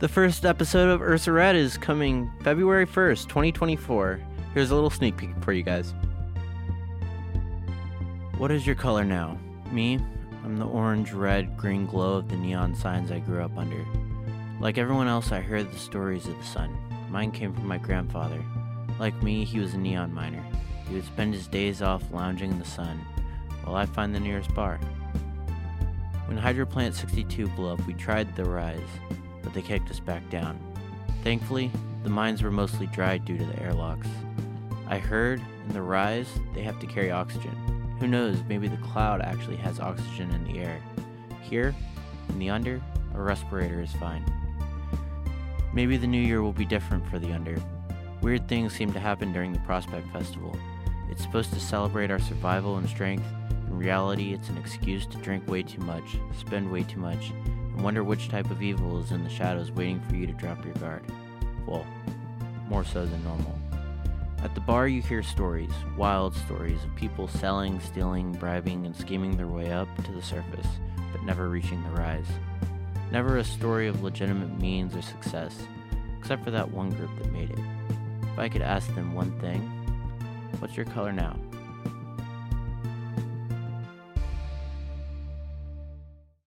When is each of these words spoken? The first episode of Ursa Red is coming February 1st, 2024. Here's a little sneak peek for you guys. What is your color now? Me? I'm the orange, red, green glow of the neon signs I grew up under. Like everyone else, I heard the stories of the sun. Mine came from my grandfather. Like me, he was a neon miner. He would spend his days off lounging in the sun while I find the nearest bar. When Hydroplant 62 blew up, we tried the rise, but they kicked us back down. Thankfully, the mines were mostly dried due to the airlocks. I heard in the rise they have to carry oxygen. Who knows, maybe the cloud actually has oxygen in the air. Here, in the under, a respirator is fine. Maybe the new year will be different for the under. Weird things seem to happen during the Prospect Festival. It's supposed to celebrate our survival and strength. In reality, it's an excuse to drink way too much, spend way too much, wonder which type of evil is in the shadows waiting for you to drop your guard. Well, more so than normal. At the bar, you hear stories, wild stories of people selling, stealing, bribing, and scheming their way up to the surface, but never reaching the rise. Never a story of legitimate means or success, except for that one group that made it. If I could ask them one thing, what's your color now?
The 0.00 0.08
first 0.08 0.46
episode 0.46 0.88
of 0.88 1.02
Ursa 1.02 1.30
Red 1.30 1.56
is 1.56 1.76
coming 1.76 2.32
February 2.42 2.86
1st, 2.86 3.28
2024. 3.28 4.18
Here's 4.54 4.70
a 4.70 4.74
little 4.74 4.88
sneak 4.88 5.18
peek 5.18 5.28
for 5.42 5.52
you 5.52 5.62
guys. 5.62 5.92
What 8.38 8.50
is 8.50 8.66
your 8.66 8.76
color 8.76 9.04
now? 9.04 9.38
Me? 9.70 10.00
I'm 10.42 10.56
the 10.56 10.64
orange, 10.64 11.12
red, 11.12 11.54
green 11.58 11.84
glow 11.84 12.14
of 12.14 12.30
the 12.30 12.36
neon 12.36 12.74
signs 12.74 13.12
I 13.12 13.18
grew 13.18 13.42
up 13.42 13.58
under. 13.58 13.84
Like 14.58 14.78
everyone 14.78 15.06
else, 15.06 15.32
I 15.32 15.40
heard 15.40 15.70
the 15.70 15.78
stories 15.78 16.26
of 16.26 16.38
the 16.38 16.46
sun. 16.46 16.74
Mine 17.10 17.30
came 17.30 17.52
from 17.52 17.68
my 17.68 17.76
grandfather. 17.76 18.42
Like 18.98 19.22
me, 19.22 19.44
he 19.44 19.60
was 19.60 19.74
a 19.74 19.78
neon 19.78 20.14
miner. 20.14 20.42
He 20.88 20.94
would 20.94 21.04
spend 21.04 21.34
his 21.34 21.46
days 21.46 21.82
off 21.82 22.10
lounging 22.10 22.52
in 22.52 22.58
the 22.58 22.64
sun 22.64 23.04
while 23.64 23.76
I 23.76 23.84
find 23.84 24.14
the 24.14 24.20
nearest 24.20 24.54
bar. 24.54 24.80
When 26.24 26.38
Hydroplant 26.38 26.94
62 26.94 27.48
blew 27.48 27.68
up, 27.68 27.86
we 27.86 27.92
tried 27.92 28.34
the 28.34 28.44
rise, 28.44 28.80
but 29.42 29.54
they 29.54 29.62
kicked 29.62 29.90
us 29.90 30.00
back 30.00 30.28
down. 30.30 30.58
Thankfully, 31.22 31.70
the 32.02 32.10
mines 32.10 32.42
were 32.42 32.50
mostly 32.50 32.86
dried 32.86 33.24
due 33.24 33.36
to 33.36 33.44
the 33.44 33.62
airlocks. 33.62 34.08
I 34.86 34.98
heard 34.98 35.40
in 35.66 35.72
the 35.72 35.82
rise 35.82 36.28
they 36.54 36.62
have 36.62 36.80
to 36.80 36.86
carry 36.86 37.10
oxygen. 37.10 37.54
Who 38.00 38.06
knows, 38.06 38.42
maybe 38.48 38.68
the 38.68 38.76
cloud 38.78 39.20
actually 39.20 39.56
has 39.56 39.78
oxygen 39.78 40.30
in 40.30 40.44
the 40.44 40.60
air. 40.60 40.80
Here, 41.42 41.74
in 42.30 42.38
the 42.38 42.50
under, 42.50 42.80
a 43.14 43.20
respirator 43.20 43.80
is 43.80 43.92
fine. 43.92 44.24
Maybe 45.72 45.96
the 45.96 46.06
new 46.06 46.20
year 46.20 46.42
will 46.42 46.52
be 46.52 46.64
different 46.64 47.06
for 47.08 47.18
the 47.18 47.32
under. 47.32 47.56
Weird 48.22 48.48
things 48.48 48.72
seem 48.72 48.92
to 48.92 49.00
happen 49.00 49.32
during 49.32 49.52
the 49.52 49.60
Prospect 49.60 50.10
Festival. 50.12 50.56
It's 51.10 51.22
supposed 51.22 51.52
to 51.52 51.60
celebrate 51.60 52.10
our 52.10 52.18
survival 52.18 52.76
and 52.76 52.88
strength. 52.88 53.26
In 53.66 53.76
reality, 53.76 54.32
it's 54.32 54.48
an 54.48 54.56
excuse 54.56 55.06
to 55.06 55.18
drink 55.18 55.48
way 55.48 55.62
too 55.62 55.80
much, 55.82 56.16
spend 56.36 56.70
way 56.70 56.82
too 56.82 56.98
much, 56.98 57.32
wonder 57.82 58.04
which 58.04 58.28
type 58.28 58.50
of 58.50 58.62
evil 58.62 58.98
is 59.02 59.10
in 59.10 59.24
the 59.24 59.30
shadows 59.30 59.70
waiting 59.70 60.00
for 60.08 60.16
you 60.16 60.26
to 60.26 60.32
drop 60.32 60.64
your 60.64 60.74
guard. 60.74 61.04
Well, 61.66 61.86
more 62.68 62.84
so 62.84 63.04
than 63.04 63.24
normal. 63.24 63.58
At 64.42 64.54
the 64.54 64.60
bar, 64.60 64.88
you 64.88 65.02
hear 65.02 65.22
stories, 65.22 65.72
wild 65.96 66.34
stories 66.34 66.82
of 66.84 66.96
people 66.96 67.28
selling, 67.28 67.78
stealing, 67.80 68.32
bribing, 68.32 68.86
and 68.86 68.96
scheming 68.96 69.36
their 69.36 69.46
way 69.46 69.70
up 69.70 69.88
to 70.04 70.12
the 70.12 70.22
surface, 70.22 70.66
but 71.12 71.22
never 71.24 71.48
reaching 71.48 71.82
the 71.82 71.90
rise. 71.90 72.28
Never 73.12 73.36
a 73.36 73.44
story 73.44 73.88
of 73.88 74.02
legitimate 74.02 74.58
means 74.58 74.96
or 74.96 75.02
success, 75.02 75.56
except 76.18 76.44
for 76.44 76.50
that 76.52 76.70
one 76.70 76.90
group 76.90 77.10
that 77.18 77.32
made 77.32 77.50
it. 77.50 77.58
If 78.32 78.38
I 78.38 78.48
could 78.48 78.62
ask 78.62 78.94
them 78.94 79.14
one 79.14 79.38
thing, 79.40 79.60
what's 80.60 80.76
your 80.76 80.86
color 80.86 81.12
now? 81.12 81.36